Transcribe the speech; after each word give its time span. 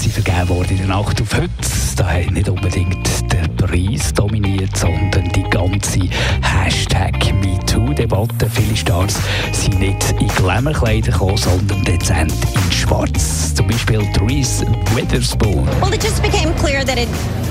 Sind 0.00 0.12
vergeben 0.14 0.48
worden 0.48 0.70
in 0.70 0.76
der 0.78 0.86
Nacht 0.86 1.20
auf 1.20 1.34
heute. 1.34 1.50
Da 1.96 2.08
hat 2.08 2.30
nicht 2.30 2.48
unbedingt 2.48 3.06
der 3.30 3.46
Preis 3.48 4.14
dominiert, 4.14 4.74
sondern 4.74 5.28
die 5.32 5.42
ganze 5.50 6.00
Hashtag 6.40 7.12
MeToo-Debatte. 7.34 8.48
Viele 8.48 8.74
Stars 8.74 9.16
sind 9.52 9.78
nicht 9.78 10.14
in 10.18 10.28
Glamour-Kleider 10.28 11.12
gekommen, 11.12 11.36
sondern 11.36 11.84
dezent 11.84 12.32
in 12.32 12.72
Schwarz. 12.72 13.54
Zum 13.54 13.66
Beispiel 13.66 14.00
Therese 14.14 14.64
Witherspoon. 14.94 15.68
Well, 15.82 15.92
it 15.92 16.02
just 16.02 16.22
became 16.22 16.54
clear 16.54 16.82
that 16.82 16.96
it, 16.96 17.08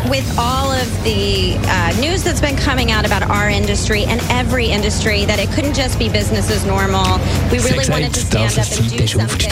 with 0.10 0.26
all 0.40 0.72
of 0.72 0.88
the 1.04 1.56
uh, 1.68 1.94
news 2.02 2.24
that's 2.24 2.42
been 2.42 2.56
coming 2.56 2.92
out 2.92 3.06
about 3.06 3.22
our 3.30 3.48
industry 3.50 4.06
and 4.06 4.20
every 4.32 4.66
industry, 4.66 5.26
that 5.26 5.38
it 5.38 5.52
couldn't 5.52 5.76
just 5.76 6.00
be 6.00 6.10
business 6.10 6.50
as 6.50 6.66
normal. 6.66 7.20
We 7.52 7.60
really 7.60 7.84
Sie 7.84 7.92
wanted 7.92 8.14
to 8.16 8.20
stand 8.22 8.56
dass 8.56 8.72
up 8.72 8.80
and 8.80 8.98
do 8.98 9.06
something. 9.06 9.52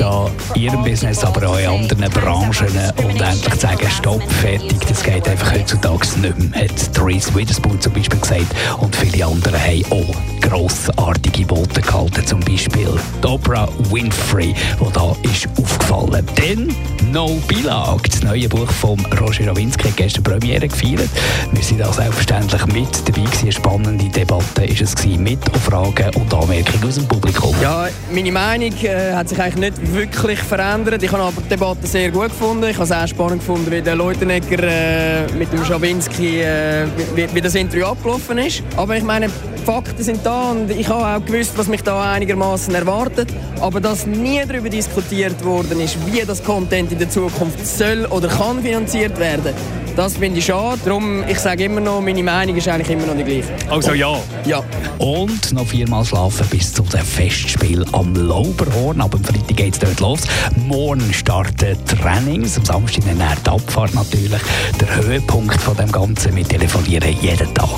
in 0.56 0.62
ihrem 0.64 0.84
Business, 0.84 1.24
aber 1.24 1.48
auch 1.48 1.60
in 1.60 1.68
anderen 1.68 2.10
Branchen 2.10 2.88
und 3.04 3.22
endlich 3.22 3.54
zu 3.54 3.60
sagen, 3.60 3.90
stopp, 3.90 4.24
fertig, 4.32 4.80
das 4.88 5.04
geht 5.04 5.28
einfach 5.28 5.54
heutzutage 5.54 6.08
nicht 6.20 6.38
mehr, 6.40 6.64
hat 6.64 6.94
Therese 6.94 7.34
Witherspoon 7.36 7.80
zum 7.80 7.94
Beispiel 7.94 8.20
gesagt 8.20 8.56
und 8.80 8.96
viele 8.96 9.26
andere 9.26 9.58
haben 9.58 9.86
auch 9.92 10.16
grossartige 10.42 11.50
Worte 11.50 11.82
gehalten, 11.82 12.26
zum 12.26 12.40
Beispiel 12.42 12.90
Oprah 13.24 13.68
Winfrey, 13.90 14.54
die 14.54 14.94
da 14.94 15.16
ist 15.24 15.48
aufgefallen. 15.58 16.26
Dann 16.36 16.76
No 17.12 17.42
Belag, 17.48 18.04
das 18.10 18.22
neue 18.22 18.50
Buch 18.50 18.70
von 18.70 19.00
Roger 19.20 19.48
Rawinski, 19.48 19.88
hat 19.88 19.98
gestern 19.98 20.24
Premiere 20.24 20.68
gefeiert. 20.68 21.10
Wir 21.54 21.64
sind 21.64 21.80
da 21.80 21.92
selbstverständlich 21.92 22.66
mit 22.68 23.08
dabei 23.08 23.22
gewesen. 23.22 23.44
Eine 23.44 23.52
spannende 23.52 24.10
Debatte 24.10 24.66
ist 24.66 24.82
es 24.82 24.96
gewesen, 24.96 25.24
mit 25.24 25.40
Fragen 25.60 26.14
und 26.16 26.34
Anmerkungen 26.34 26.84
aus 26.86 26.96
dem 26.96 27.08
Publikum. 27.08 27.56
Ja, 27.62 27.88
meine 28.14 28.32
Meinung 28.32 28.74
äh, 28.84 29.14
hat 29.14 29.30
sich 29.30 29.40
eigentlich 29.40 29.72
nicht 29.72 29.94
wirklich 29.94 30.40
verändert. 30.40 31.02
Ich 31.02 31.12
habe 31.12 31.24
aber 31.24 31.42
die 31.42 31.50
Debatte 31.50 31.88
sehr 31.88 32.12
gut 32.12 32.30
gefunden. 32.30 32.66
Ich 32.66 32.76
habe 32.76 32.86
es 32.86 32.92
auch 32.92 33.08
spannend 33.08 33.40
gefunden, 33.40 33.72
wie 33.72 33.82
der 33.82 33.96
Leutenegger 33.96 34.64
äh, 34.64 35.32
mit 35.32 35.52
dem 35.54 35.64
Schawinski, 35.64 36.42
äh, 36.42 36.88
wie, 37.16 37.28
wie 37.34 37.42
das 37.42 37.56
Interview 37.56 37.86
abgelaufen 37.86 38.38
ist. 38.40 38.64
Aber 38.76 38.98
ich 38.98 39.04
meine, 39.04 39.30
Fakten 39.68 40.02
sind 40.02 40.26
da 40.26 40.52
und 40.52 40.72
ich 40.72 40.88
habe 40.88 41.06
auch 41.06 41.26
gewusst, 41.26 41.58
was 41.58 41.68
mich 41.68 41.84
da 41.84 42.14
einigermaßen 42.14 42.74
erwartet. 42.74 43.28
Aber 43.60 43.82
dass 43.82 44.08
nie 44.08 44.42
darüber 44.48 44.70
diskutiert 44.70 45.44
worden 45.44 45.82
ist, 45.82 45.98
wie 46.06 46.22
das 46.26 46.42
Content 46.42 46.94
in 46.94 47.00
der 47.00 47.10
Zukunft 47.10 47.68
soll 47.68 48.06
oder 48.06 48.30
kann 48.30 48.62
finanziert 48.62 49.20
werden, 49.20 49.54
das 49.98 50.16
finde 50.16 50.38
ich 50.40 50.46
schade. 50.46 50.80
Darum, 50.86 51.24
ich 51.28 51.40
sage 51.40 51.66
immer 51.66 51.82
noch, 51.82 52.02
meine 52.02 52.22
Meinung 52.22 52.56
ist 52.56 52.68
eigentlich 52.68 52.92
immer 52.92 53.08
noch 53.08 53.16
die 53.16 53.24
gleiche. 53.24 53.50
Also 53.70 53.94
ja. 53.94 54.20
Ja. 54.46 54.64
Und 55.00 55.52
noch 55.54 55.66
viermal 55.66 56.06
schlafen 56.06 56.48
bis 56.50 56.72
zu 56.72 56.84
dem 56.84 57.02
Festspiel 57.02 57.84
am 57.94 58.14
Lauberhorn. 58.14 59.02
Ab 59.02 59.12
dem 59.12 59.24
Freitag 59.24 59.58
geht 59.58 59.74
es 59.74 59.80
dort 59.80 60.00
los. 60.00 60.22
Morgen 60.68 61.12
starten 61.12 61.78
Trainings. 61.86 62.58
Am 62.58 62.66
Samstag 62.66 63.06
dann 63.06 63.18
die 63.44 63.50
Abfahrt 63.50 63.96
natürlich. 63.96 64.42
Der 64.80 64.96
Höhepunkt 64.98 65.60
von 65.60 65.76
dem 65.76 65.92
Ganzen. 65.92 66.36
Wir 66.36 66.48
telefonieren 66.48 67.16
jeden 67.20 67.54
Tag 67.56 67.70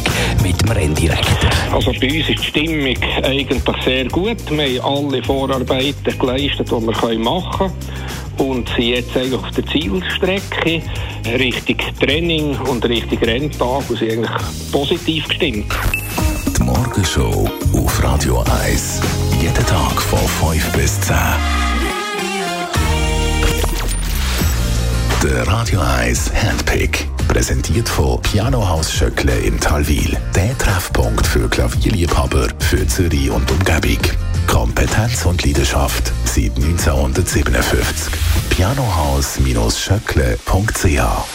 mit 0.44 0.62
dem 0.62 0.72
Renndirektor. 0.72 1.50
Also 1.72 1.94
bei 2.02 2.20
uns 2.20 2.30
ist 2.30 2.40
die 2.40 2.44
Stimmung 2.44 2.96
eigentlich 3.24 3.62
sehr 3.86 4.06
gut. 4.10 4.38
Wir 4.52 4.84
haben 4.84 5.08
alle 5.08 5.24
Vorarbeiten 5.24 6.20
geleistet, 6.20 6.68
die 6.68 6.72
wir 6.72 7.20
machen 7.20 7.50
können. 7.58 7.72
Und 8.40 8.68
sind 8.70 8.84
jetzt 8.86 9.16
eigentlich 9.16 9.40
auf 9.40 9.52
der 9.52 9.66
Zielstrecke 9.68 10.82
Richtung 11.38 11.78
Training 12.00 12.58
und 12.62 12.84
Richtung 12.86 13.20
Renntag 13.20 13.90
und 13.90 14.00
sind 14.00 14.12
eigentlich 14.12 14.72
positiv 14.72 15.28
gestimmt. 15.28 15.72
Die 16.58 16.64
Morgenshow 16.64 17.50
auf 17.74 18.04
Radio 18.04 18.44
1. 18.64 19.02
Jeden 19.42 19.66
Tag 19.66 20.02
von 20.02 20.20
5 20.52 20.72
bis 20.72 21.00
10. 21.02 21.16
Der 25.22 25.46
Radio 25.48 25.82
1 25.82 26.32
Handpick. 26.34 27.08
Präsentiert 27.28 27.90
von 27.90 28.22
Piano 28.22 28.68
Haus 28.68 28.92
Schöckle 28.92 29.38
in 29.40 29.60
Talwil. 29.60 30.18
Der 30.34 30.58
Treffpunkt 30.58 31.28
für 31.28 31.50
Klavierliebhaber 31.50 32.48
für 32.60 32.88
Zürich 32.88 33.30
und 33.30 33.52
Umgebung. 33.52 34.00
Kompetenz 34.48 35.26
und 35.26 35.46
Leidenschaft 35.46 36.14
seit 36.40 36.56
1957. 36.56 38.14
Pianohaus-schöckle.ch 38.50 41.26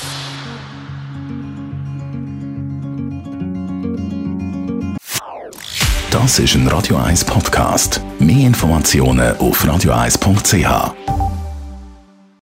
Das 6.10 6.38
ist 6.38 6.54
ein 6.54 6.68
Radio 6.68 6.96
1 6.96 7.24
Podcast. 7.24 8.00
Mehr 8.18 8.46
Informationen 8.46 9.36
auf 9.36 9.62
radio1.ch. 9.64 11.13